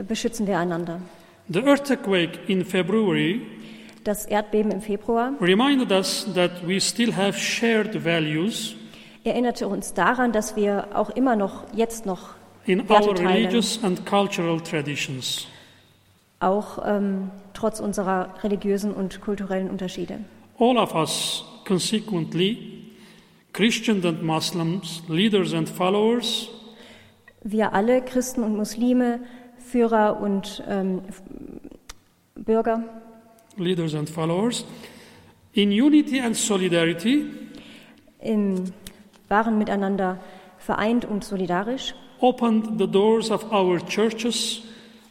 beschützen 0.06 0.46
wir 0.46 0.58
einander. 0.58 1.00
The 1.48 1.60
earthquake 1.60 2.38
in 2.48 2.64
February 2.64 3.42
Das 4.04 4.26
Erdbeben 4.26 4.72
im 4.72 4.80
Februar 4.82 5.32
reminded 5.40 5.92
us 5.92 6.26
that 6.34 6.66
we 6.66 6.80
still 6.80 7.14
have 7.16 7.38
shared 7.38 8.04
values 8.04 8.74
erinnerte 9.24 9.68
uns 9.68 9.94
daran, 9.94 10.32
dass 10.32 10.56
wir 10.56 10.88
auch 10.94 11.10
immer 11.10 11.36
noch, 11.36 11.64
jetzt 11.72 12.04
noch, 12.06 12.30
in 12.66 12.88
Werte 12.88 13.08
our 13.10 13.14
teilen. 13.14 13.28
religious 13.28 13.78
and 13.84 14.04
cultural 14.04 14.60
traditions. 14.60 15.46
auch 16.40 16.78
ähm, 16.84 17.30
trotz 17.54 17.78
unserer 17.78 18.34
religiösen 18.42 18.92
und 18.92 19.20
kulturellen 19.20 19.70
Unterschiede. 19.70 20.18
All 20.58 20.76
of 20.76 20.94
us, 20.96 21.44
consequently, 21.64 22.71
Christians 23.52 24.06
and 24.06 24.22
Muslims, 24.22 25.02
leaders 25.08 25.52
and 25.52 25.68
followers, 25.68 26.48
Wir 27.44 27.74
alle, 27.74 28.00
Christen 28.00 28.44
und 28.44 28.56
Muslime, 28.56 29.20
Führer 29.58 30.20
und 30.20 30.62
ähm, 30.68 31.02
Bürger, 32.34 32.84
leaders 33.56 33.94
and 33.94 34.08
followers, 34.08 34.64
in 35.52 35.70
unity 35.70 36.20
and 36.20 36.34
solidarity, 36.34 37.26
im, 38.20 38.72
waren 39.28 39.58
miteinander 39.58 40.18
vereint 40.56 41.04
und 41.04 41.22
solidarisch, 41.22 41.94
opened 42.20 42.78
the 42.78 42.86
doors 42.86 43.30
of 43.30 43.52
our 43.52 43.84
churches, 43.86 44.62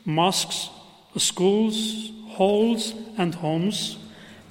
mosques, 0.05 0.71
schools, 1.15 2.11
halls, 2.39 2.95
and 3.17 3.39
homes. 3.41 3.97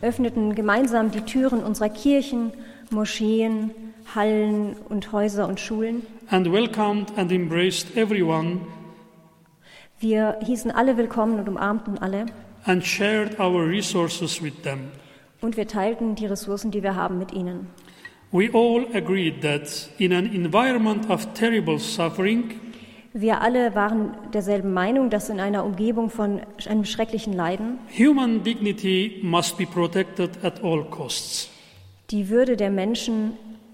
Öffneten 0.02 0.54
gemeinsam 0.54 1.10
die 1.10 1.22
Türen 1.22 1.62
unserer 1.64 1.88
Kirchen, 1.88 2.52
Moscheen, 2.90 3.70
Hallen 4.14 4.74
und 4.88 5.12
Häuser 5.12 5.46
und 5.48 5.60
Schulen. 5.60 6.02
and 6.30 6.52
welcomed 6.52 7.16
and 7.16 7.30
embraced 7.32 7.96
everyone 7.96 8.60
Wir 10.00 10.38
hießen 10.44 10.70
alle 10.70 10.96
willkommen 10.96 11.38
und 11.38 11.48
umarmten 11.48 11.98
alle 11.98 12.26
and 12.64 12.84
shared 12.84 13.38
our 13.38 13.66
resources 13.68 14.42
with 14.42 14.54
them. 14.62 14.90
und 15.40 15.56
wir 15.56 15.66
teilten 15.68 16.14
die 16.16 16.26
Ressourcen, 16.26 16.70
die 16.70 16.82
wir 16.82 16.94
haben, 16.96 17.18
mit 17.18 17.32
ihnen. 17.32 17.68
We 18.32 18.48
all 18.52 18.86
agreed 18.94 19.40
that 19.42 19.88
in 19.98 20.12
an 20.12 20.26
environment 20.32 21.08
of 21.10 21.32
terrible 21.34 21.78
suffering, 21.78 22.60
Wir 23.12 23.40
alle 23.40 23.74
waren 23.74 24.14
derselben 24.32 24.72
Meinung, 24.72 25.10
dass 25.10 25.28
in 25.30 25.40
einer 25.40 25.64
Umgebung 25.64 26.10
von 26.10 26.40
einem 26.68 26.84
schrecklichen 26.84 27.32
Leiden 27.32 27.78
human 27.96 28.42
dignity 28.44 29.18
must 29.22 29.58
be 29.58 29.66
protected 29.66 30.30
at 30.44 30.62
all 30.62 30.84
costs. 30.84 31.50
Die 32.10 32.28
Würde 32.28 32.56
der 32.56 32.70
Menschen 32.70 33.32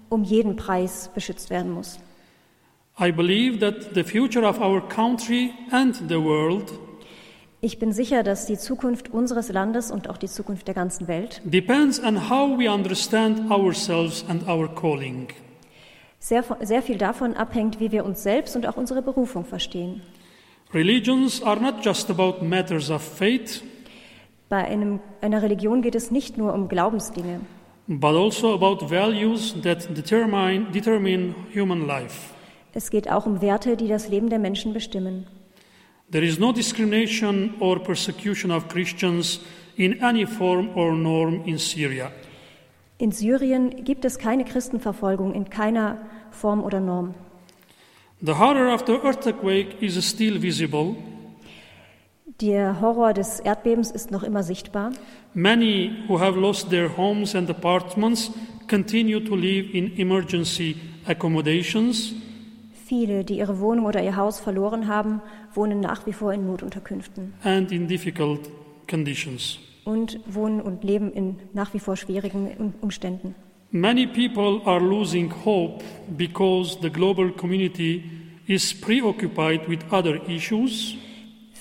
um 0.09 0.23
jeden 0.23 0.55
Preis 0.55 1.09
beschützt 1.13 1.49
werden 1.49 1.71
muss. 1.71 1.99
Ich 7.59 7.79
bin 7.79 7.91
sicher, 7.91 8.23
dass 8.23 8.45
die 8.45 8.57
Zukunft 8.57 9.09
unseres 9.09 9.49
Landes 9.49 9.91
und 9.91 10.09
auch 10.09 10.17
die 10.17 10.27
Zukunft 10.27 10.67
der 10.67 10.75
ganzen 10.75 11.07
Welt 11.07 11.41
depends 11.43 12.01
on 12.03 12.29
how 12.29 12.57
we 12.57 12.71
understand 12.71 13.51
ourselves 13.51 14.25
and 14.27 14.47
our 14.47 14.67
calling. 14.73 15.27
sehr, 16.19 16.43
sehr 16.61 16.81
viel 16.81 16.97
davon 16.97 17.33
abhängt, 17.35 17.79
wie 17.79 17.91
wir 17.91 18.05
uns 18.05 18.23
selbst 18.23 18.55
und 18.55 18.67
auch 18.67 18.77
unsere 18.77 19.01
Berufung 19.01 19.45
verstehen. 19.45 20.01
Religions 20.73 21.41
are 21.43 21.59
not 21.59 21.83
just 21.83 22.09
about 22.09 22.43
matters 22.43 22.89
of 22.89 23.01
faith, 23.01 23.63
Bei 24.49 24.63
einem, 24.63 25.01
einer 25.19 25.41
Religion 25.41 25.81
geht 25.81 25.95
es 25.95 26.09
nicht 26.09 26.37
nur 26.37 26.53
um 26.53 26.69
Glaubensdinge, 26.69 27.41
but 27.87 28.15
also 28.15 28.53
about 28.53 28.89
values 28.89 29.53
that 29.61 29.93
determine, 29.93 30.71
determine 30.71 31.35
human 31.53 31.87
life. 31.87 32.33
es 32.73 32.91
geht 32.91 33.09
auch 33.09 33.25
um 33.25 33.41
Werte, 33.41 33.75
die 33.75 33.87
das 33.87 34.07
Leben 34.07 34.29
der 34.29 34.39
Menschen 34.39 34.71
bestimmen. 34.73 35.25
There 36.11 36.23
is 36.23 36.37
no 36.37 36.51
discrimination 36.51 37.55
or 37.59 37.79
persecution 37.79 38.51
of 38.51 38.67
Christians 38.67 39.41
in 39.75 40.01
any 40.01 40.25
form 40.25 40.69
or 40.75 40.93
norm 40.93 41.43
in 41.45 41.57
Syria. 41.57 42.11
In 42.99 43.11
Syrien 43.11 43.83
gibt 43.83 44.05
es 44.05 44.17
keine 44.17 44.45
Christenverfolgung 44.45 45.33
in 45.33 45.49
keiner 45.49 45.97
Form 46.31 46.63
oder 46.63 46.79
Norm. 46.79 47.13
The 48.21 48.37
horror 48.37 48.73
of 48.73 48.83
the 48.87 48.93
earthquake 49.03 49.81
is 49.81 49.95
still 50.07 50.41
visible. 50.41 50.95
Der 52.41 52.79
Horror 52.81 53.13
des 53.13 53.39
Erdbebens 53.39 53.89
ist 53.89 54.11
noch 54.11 54.21
immer 54.23 54.43
sichtbar. 54.43 54.91
Many 55.33 55.91
who 56.07 56.19
have 56.19 56.39
lost 56.39 56.69
their 56.69 56.95
homes 56.95 57.33
and 57.35 57.49
apartments 57.49 58.31
continue 58.69 59.19
to 59.23 59.35
live 59.35 59.73
in 59.73 59.97
emergency 59.97 60.75
accommodations. 61.07 62.13
Viele, 62.85 63.23
die 63.23 63.39
ihre 63.39 63.59
Wohnung 63.59 63.85
oder 63.85 64.03
ihr 64.03 64.15
Haus 64.15 64.39
verloren 64.39 64.87
haben, 64.87 65.21
wohnen 65.55 65.79
nach 65.79 66.05
wie 66.05 66.13
vor 66.13 66.31
in 66.31 66.45
Notunterkünften 66.45 67.33
and 67.43 67.71
in 67.71 67.87
difficult 67.87 68.41
conditions. 68.89 69.57
und 69.83 70.19
wohnen 70.27 70.61
und 70.61 70.83
leben 70.83 71.11
in 71.11 71.37
nach 71.53 71.73
wie 71.73 71.79
vor 71.79 71.95
schwierigen 71.97 72.49
Um- 72.59 72.73
Umständen. 72.81 73.33
Many 73.71 74.05
people 74.05 74.61
are 74.65 74.79
losing 74.79 75.33
hope 75.43 75.83
because 76.17 76.77
the 76.81 76.89
global 76.89 77.31
community 77.31 78.03
is 78.45 78.73
preoccupied 78.79 79.67
with 79.67 79.79
other 79.91 80.21
issues. 80.29 80.95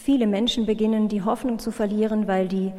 Viele 0.06 0.28
Menschen 0.28 0.66
beginnen 0.66 1.08
die 1.08 1.22
Hoffnung 1.22 1.58
zu 1.58 1.72
verlieren, 1.72 2.28
weil 2.28 2.46
die 2.46 2.70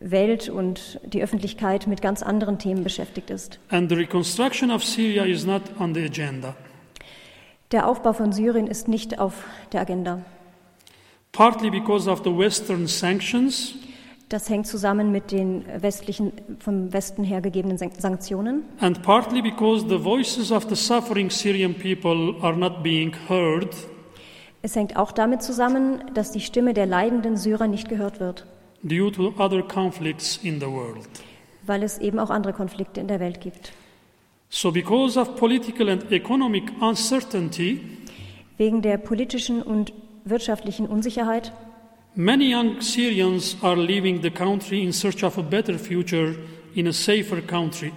Welt 0.00 0.50
und 0.50 1.00
die 1.02 1.22
Öffentlichkeit 1.22 1.86
mit 1.86 2.02
ganz 2.02 2.22
anderen 2.22 2.58
Themen 2.58 2.84
beschäftigt 2.84 3.30
ist. 3.30 3.58
And 3.70 3.88
the 3.88 3.94
reconstruction 3.96 4.70
of 4.70 4.84
Syria 4.84 5.24
is 5.24 5.46
not 5.46 5.62
on 5.80 5.94
the 5.94 6.02
agenda. 6.04 6.54
Der 7.72 7.88
Aufbau 7.88 8.12
von 8.12 8.32
Syrien 8.32 8.66
ist 8.66 8.86
nicht 8.86 9.18
auf 9.18 9.32
der 9.72 9.80
Agenda. 9.80 10.20
Partly 11.32 11.70
because 11.70 12.06
of 12.06 12.20
the 12.22 12.36
Western 12.36 12.86
sanctions, 12.86 13.74
Das 14.28 14.50
hängt 14.50 14.66
zusammen 14.66 15.10
mit 15.10 15.32
den 15.32 15.64
westlichen, 15.80 16.32
vom 16.58 16.92
Westen 16.92 17.24
her 17.24 17.40
gegebenen 17.40 17.78
San- 17.78 17.92
Sanktionen 17.98 18.64
and 18.80 19.02
partly 19.02 19.40
because 19.40 19.86
the 19.88 19.96
voices 19.96 20.52
of 20.52 20.66
the 20.68 20.76
suffering 20.76 21.30
Syrian 21.30 21.72
people 21.72 22.34
are 22.42 22.54
not 22.54 22.82
being 22.82 23.14
heard. 23.26 23.74
Es 24.62 24.74
hängt 24.74 24.96
auch 24.96 25.12
damit 25.12 25.42
zusammen, 25.42 26.02
dass 26.14 26.32
die 26.32 26.40
Stimme 26.40 26.74
der 26.74 26.86
leidenden 26.86 27.36
Syrer 27.36 27.68
nicht 27.68 27.88
gehört 27.88 28.18
wird, 28.20 28.44
due 28.82 29.10
to 29.12 29.32
other 29.38 29.62
conflicts 29.62 30.38
in 30.42 30.60
the 30.60 30.66
world. 30.66 31.08
weil 31.66 31.82
es 31.82 31.98
eben 31.98 32.18
auch 32.18 32.30
andere 32.30 32.52
Konflikte 32.52 33.00
in 33.00 33.08
der 33.08 33.20
Welt 33.20 33.40
gibt. 33.40 33.72
So, 34.50 34.72
because 34.72 35.20
of 35.20 35.36
political 35.36 35.88
and 35.90 36.10
economic 36.10 36.64
uncertainty, 36.80 37.80
Wegen 38.56 38.82
der 38.82 38.98
politischen 38.98 39.62
und 39.62 39.92
wirtschaftlichen 40.24 40.86
Unsicherheit 40.86 41.52
many 42.16 42.52
young 42.52 42.80
Syrians 42.80 43.56
are 43.62 43.76
leaving 43.76 44.20
the 44.22 44.30
country 44.30 44.82
in 44.82 44.92
search 44.92 45.22
of 45.22 45.38
a 45.38 45.42
better 45.42 45.78
future 45.78 46.34
in 46.74 46.88
a 46.88 46.92
safer 46.92 47.40
country. 47.40 47.92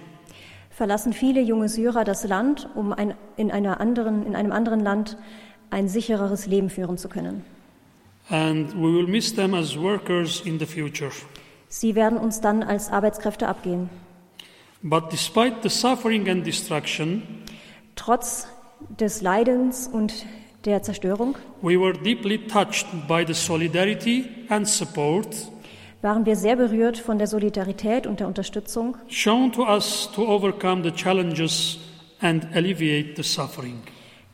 verlassen 0.70 1.12
viele 1.12 1.40
junge 1.40 1.68
Syrer 1.68 2.04
das 2.04 2.22
Land, 2.24 2.68
um 2.76 2.92
ein, 2.92 3.14
in, 3.36 3.50
einer 3.50 3.80
anderen, 3.80 4.24
in 4.24 4.36
einem 4.36 4.52
anderen 4.52 4.80
Land 4.80 5.16
ein 5.72 5.88
sichereres 5.88 6.46
Leben 6.46 6.70
führen 6.70 6.98
zu 6.98 7.08
können. 7.08 7.44
And 8.28 8.72
we 8.74 8.92
will 8.92 9.06
miss 9.06 9.34
them 9.34 9.54
as 9.54 9.76
workers 9.76 10.40
in 10.44 10.58
the 10.58 10.66
future. 10.66 11.10
Sie 11.68 11.94
werden 11.94 12.18
uns 12.18 12.40
dann 12.40 12.62
als 12.62 12.90
Arbeitskräfte 12.90 13.48
abgehen. 13.48 13.90
But 14.82 15.10
despite 15.10 15.56
the 15.62 15.68
suffering 15.68 16.28
and 16.28 16.46
destruction, 16.46 17.22
Trotz 17.96 18.46
des 18.98 19.22
Leidens 19.22 19.86
und 19.86 20.26
der 20.64 20.82
Zerstörung 20.82 21.36
we 21.60 21.78
were 21.78 21.92
deeply 21.92 22.38
touched 22.38 22.86
by 23.08 23.24
the 23.26 23.34
solidarity 23.34 24.28
and 24.48 24.66
support 24.66 25.26
waren 26.02 26.26
wir 26.26 26.34
sehr 26.34 26.56
berührt 26.56 26.98
von 26.98 27.18
der 27.18 27.28
Solidarität 27.28 28.08
und 28.08 28.18
der 28.18 28.26
Unterstützung, 28.26 28.96
shown 29.08 29.52
to 29.52 29.64
us 29.64 30.10
to 30.14 30.26
overcome 30.26 30.82
the 30.82 30.90
challenges 30.90 31.78
and 32.20 32.44
alleviate 32.54 33.14
the 33.16 33.22
suffering. 33.22 33.78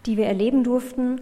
Die 0.08 0.16
wir 0.16 0.26
erleben 0.26 0.64
durften, 0.64 1.20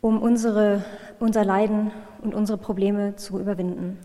um 0.00 0.20
unsere, 0.20 0.84
unser 1.20 1.44
Leiden 1.44 1.92
und 2.22 2.34
unsere 2.34 2.58
Probleme 2.58 3.14
zu 3.16 3.38
überwinden. 3.38 3.98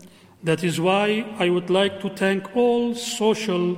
That 0.44 0.62
is 0.62 0.78
why 0.80 1.24
I 1.40 1.50
would 1.50 1.68
like 1.68 1.98
to 2.00 2.08
thank 2.10 2.44
all 2.54 2.94
social, 2.94 3.76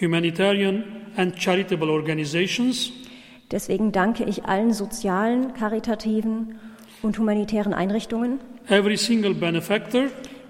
humanitarian, 0.00 0.82
and 1.16 1.36
charitable 1.36 1.90
organizations 1.90 2.90
Deswegen 3.52 3.90
danke 3.90 4.22
ich 4.24 4.44
allen 4.44 4.72
sozialen, 4.72 5.54
karitativen 5.54 6.54
und 7.02 7.18
humanitären 7.18 7.74
Einrichtungen. 7.74 8.38
every 8.68 8.96
single 8.96 9.34
benefactor, 9.34 10.06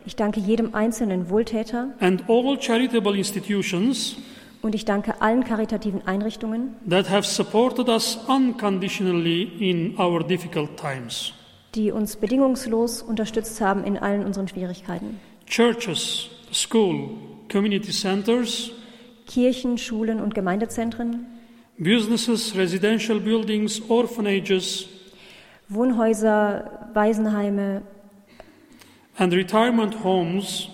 Ich 0.06 0.16
danke 0.16 0.40
jedem 0.40 0.74
einzelnen 0.74 1.28
Wohltäter 1.30 1.90
and 2.00 2.24
all 2.28 2.58
charitable 2.58 3.16
institutions 3.16 4.16
und 4.62 4.74
ich 4.74 4.84
danke 4.84 5.20
allen 5.20 5.44
karitativen 5.44 6.06
Einrichtungen, 6.06 6.74
that 6.88 7.08
have 7.08 7.24
supported 7.26 7.88
us 7.88 8.18
unconditionally 8.28 9.42
in 9.58 9.98
our 9.98 10.22
difficult 10.22 10.76
times. 10.76 11.32
die 11.74 11.92
uns 11.92 12.16
bedingungslos 12.16 13.00
unterstützt 13.02 13.60
haben 13.60 13.84
in 13.84 13.96
allen 13.96 14.24
unseren 14.24 14.48
Schwierigkeiten. 14.48 15.20
Churches, 15.46 16.28
school, 16.52 17.10
community 17.50 17.92
centers, 17.92 18.72
Kirchen, 19.26 19.78
Schulen 19.78 20.20
und 20.20 20.34
Gemeindezentren, 20.34 21.26
businesses, 21.78 22.56
residential 22.56 23.20
buildings, 23.20 23.80
orphanages, 23.88 24.88
Wohnhäuser, 25.68 26.90
Waisenheime, 26.94 27.82
and 29.16 29.32
retirement 29.32 30.02
homes 30.02 30.68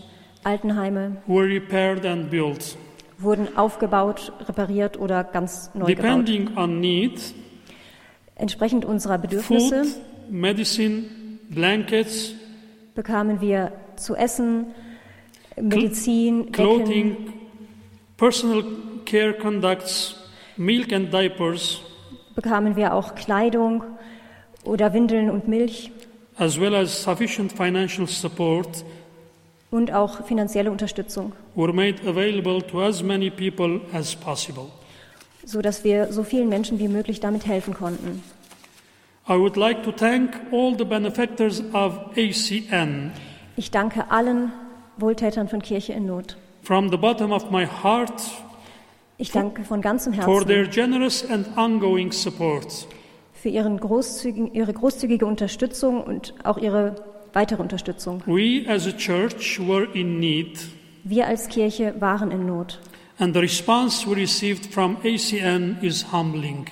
Altenheime 0.44 1.18
were 1.26 1.44
repaired 1.46 2.06
and 2.06 2.30
built. 2.30 2.76
Wurden 3.18 3.56
aufgebaut, 3.56 4.32
repariert 4.46 4.98
oder 4.98 5.24
ganz 5.24 5.70
neu 5.74 5.86
gebaut. 5.86 6.04
Depending 6.04 6.56
on 6.56 6.80
need, 6.80 7.20
Entsprechend 8.38 8.84
unserer 8.84 9.14
food, 9.18 9.30
Bedürfnisse 9.30 9.84
medicine, 10.28 11.04
blankets, 11.48 12.34
bekamen 12.94 13.40
wir 13.40 13.72
zu 13.96 14.14
essen, 14.14 14.66
Medizin, 15.58 16.46
Decken, 16.46 16.52
clothing, 16.52 17.16
personal 18.18 18.62
care 19.06 19.32
conducts, 19.32 20.16
milk 20.58 20.92
and 20.92 21.12
diapers, 21.12 21.80
bekamen 22.34 22.76
wir 22.76 22.92
auch 22.92 23.14
Kleidung 23.14 23.84
oder 24.64 24.92
Windeln 24.92 25.30
und 25.30 25.48
Milch 25.48 25.90
as 26.38 26.60
well 26.60 26.74
as 26.74 26.90
sufficient 26.90 27.52
financial 27.52 28.06
support, 28.06 28.84
und 29.70 29.92
auch 29.92 30.24
finanzielle 30.26 30.70
Unterstützung, 30.70 31.32
were 31.54 31.72
made 31.72 31.96
available 32.06 32.62
to 32.62 32.82
as 32.82 33.02
many 33.02 33.30
people 33.30 33.80
as 33.92 34.14
possible. 34.14 34.66
so 35.44 35.60
dass 35.62 35.84
wir 35.84 36.12
so 36.12 36.22
vielen 36.24 36.48
Menschen 36.48 36.78
wie 36.78 36.88
möglich 36.88 37.20
damit 37.20 37.46
helfen 37.46 37.74
konnten. 37.74 38.22
I 39.28 39.32
would 39.32 39.56
like 39.56 39.82
to 39.82 39.90
thank 39.92 40.30
all 40.52 40.76
the 40.78 40.84
benefactors 40.84 41.60
of 41.72 41.98
ACN 42.16 43.10
Ich 43.56 43.70
danke 43.70 44.10
allen 44.10 44.52
Wohltätern 44.98 45.48
von 45.48 45.60
Kirche 45.62 45.92
in 45.92 46.06
Not. 46.06 46.36
from 46.62 46.90
the 46.90 46.96
bottom 46.96 47.32
of 47.32 47.50
my 47.50 47.66
heart 47.66 48.22
Ich 49.18 49.32
danke 49.32 49.64
von 49.64 49.80
ganzem 49.80 50.12
for 50.14 50.44
their 50.46 50.64
Herzen 50.66 50.72
generous 50.74 51.28
and 51.30 51.56
ongoing 51.56 52.12
support. 52.12 52.86
für 53.32 53.48
ihren 53.48 53.78
großzügigen, 53.78 54.52
ihre 54.54 54.72
großzügige 54.72 55.26
Unterstützung 55.26 56.02
und 56.02 56.34
auch 56.44 56.58
ihre 56.58 56.96
weitere 57.36 57.60
Unterstützung. 57.62 58.22
We 58.26 58.64
as 58.68 58.86
a 58.86 58.92
church 58.92 59.60
were 59.60 59.86
in 59.92 60.18
need, 60.18 60.58
Wir 61.04 61.26
als 61.26 61.48
Kirche 61.48 61.94
waren 62.00 62.30
in 62.32 62.46
Not. 62.46 62.80
and 63.18 63.34
the 63.34 63.40
response 63.40 64.06
we 64.08 64.16
received 64.16 64.72
from 64.72 64.96
ACN 65.04 65.76
is 65.82 66.10
humbling. 66.12 66.64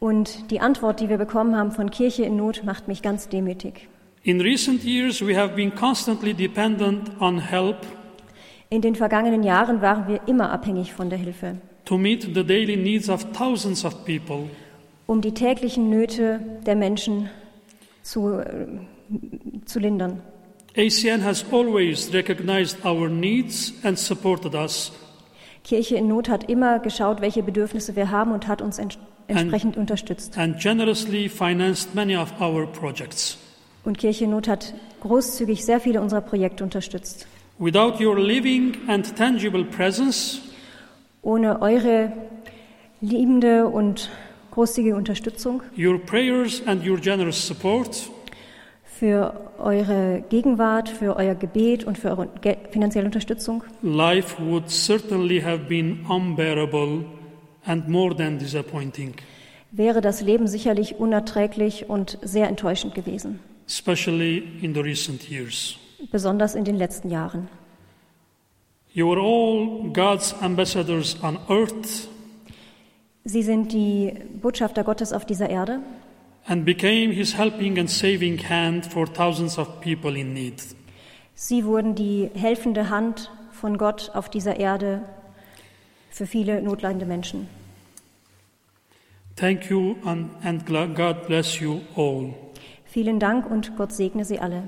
Und 0.00 0.50
die 0.52 0.60
Antwort, 0.60 1.00
die 1.00 1.08
wir 1.08 1.18
bekommen 1.18 1.56
haben 1.56 1.72
von 1.72 1.90
Kirche 1.90 2.22
in 2.24 2.36
Not, 2.36 2.62
macht 2.64 2.86
mich 2.86 3.02
ganz 3.02 3.28
demütig. 3.28 3.88
In 4.22 4.40
recent 4.40 4.84
years, 4.84 5.20
we 5.20 5.36
have 5.36 5.54
been 5.54 5.74
constantly 5.74 6.32
dependent 6.32 7.10
on 7.20 7.40
help 7.40 7.76
In 8.70 8.80
den 8.82 8.94
vergangenen 8.94 9.42
Jahren 9.42 9.80
waren 9.82 10.06
wir 10.08 10.20
immer 10.28 10.50
abhängig 10.52 10.92
von 10.92 11.08
der 11.10 11.18
Hilfe, 11.18 11.56
to 11.86 11.96
meet 11.98 12.22
the 12.34 12.44
daily 12.44 12.76
needs 12.76 13.08
of 13.08 13.24
thousands 13.32 13.84
of 13.84 14.04
people. 14.04 14.48
um 15.06 15.20
die 15.22 15.32
täglichen 15.34 15.88
Nöte 15.90 16.40
der 16.66 16.76
Menschen 16.76 17.30
zu, 18.02 18.38
äh, 18.40 18.66
zu 19.64 19.78
lindern. 19.78 20.22
ACN 20.76 21.22
has 21.24 21.44
always 21.50 22.12
recognized 22.12 22.84
our 22.84 23.08
needs 23.08 23.72
and 23.82 23.98
supported 23.98 24.54
us, 24.54 24.92
Kirche 25.64 25.96
in 25.96 26.08
Not 26.08 26.28
hat 26.28 26.48
immer 26.48 26.78
geschaut, 26.78 27.20
welche 27.20 27.42
Bedürfnisse 27.42 27.94
wir 27.96 28.10
haben 28.10 28.32
und 28.32 28.46
hat 28.48 28.62
uns 28.62 28.78
ents 28.78 28.96
entsprechend 29.26 29.76
unterstützt. 29.76 30.38
and 30.38 30.58
generously 30.58 31.28
financed 31.28 31.94
many 31.94 32.16
of 32.16 32.32
our 32.40 32.66
projects. 32.66 33.36
Und 33.84 33.98
Kirche 33.98 34.24
in 34.24 34.30
Not 34.30 34.48
hat 34.48 34.72
großzügig 35.00 35.64
sehr 35.64 35.80
viele 35.80 36.00
unserer 36.00 36.20
Projekte 36.22 36.64
unterstützt. 36.64 37.26
Without 37.58 38.02
your 38.02 38.18
living 38.18 38.76
and 38.86 39.14
tangible 39.16 39.64
presence, 39.64 40.40
Ohne 41.22 41.60
eure 41.60 42.12
liebende 43.00 43.66
und 43.66 44.08
großzügige 44.52 44.94
Unterstützung, 44.96 45.62
your 45.76 45.98
prayers 45.98 46.62
and 46.66 46.86
your 46.88 46.96
generous 46.98 47.46
support, 47.46 48.08
für 48.98 49.52
eure 49.58 50.24
Gegenwart, 50.28 50.88
für 50.88 51.16
euer 51.16 51.34
Gebet 51.34 51.84
und 51.84 51.98
für 51.98 52.10
eure 52.10 52.28
finanzielle 52.70 53.06
Unterstützung, 53.06 53.62
life 53.82 54.36
would 54.42 54.68
certainly 54.68 55.40
have 55.40 55.64
been 55.68 56.04
unbearable 56.08 57.04
and 57.64 57.88
more 57.88 58.14
than 58.14 58.38
disappointing, 58.38 59.14
wäre 59.70 60.00
das 60.00 60.20
Leben 60.20 60.48
sicherlich 60.48 60.96
unerträglich 60.96 61.88
und 61.88 62.18
sehr 62.22 62.48
enttäuschend 62.48 62.94
gewesen, 62.94 63.38
especially 63.66 64.42
in 64.62 64.74
the 64.74 64.80
recent 64.80 65.30
years. 65.30 65.78
besonders 66.10 66.54
in 66.54 66.64
den 66.64 66.76
letzten 66.76 67.10
Jahren. 67.10 67.48
You 68.94 69.12
are 69.12 69.20
all 69.20 69.92
God's 69.92 70.34
ambassadors 70.40 71.16
on 71.22 71.38
earth. 71.48 72.08
Sie 73.24 73.42
sind 73.42 73.72
die 73.72 74.12
Botschafter 74.40 74.82
Gottes 74.82 75.12
auf 75.12 75.24
dieser 75.24 75.50
Erde 75.50 75.80
and 76.46 76.64
became 76.64 77.12
his 77.12 77.36
helping 77.36 77.78
and 77.78 77.90
saving 77.90 78.38
hand 78.38 78.86
for 78.86 79.06
thousands 79.06 79.58
of 79.58 79.80
people 79.80 80.16
in 80.16 80.32
need. 80.32 80.62
Sie 81.34 81.64
wurden 81.64 81.94
die 81.94 82.30
helfende 82.34 82.90
Hand 82.90 83.30
von 83.52 83.78
Gott 83.78 84.10
auf 84.14 84.28
dieser 84.28 84.58
Erde 84.58 85.02
für 86.10 86.26
viele 86.26 86.62
notleidende 86.62 87.06
Menschen. 87.06 87.48
Thank 89.36 89.70
you 89.70 89.96
and, 90.04 90.30
and 90.42 90.66
God 90.66 91.26
bless 91.28 91.60
you 91.60 91.80
all. 91.94 92.34
Vielen 92.84 93.20
Dank 93.20 93.48
und 93.48 93.76
Gott 93.76 93.92
segne 93.92 94.24
Sie 94.24 94.40
alle. 94.40 94.64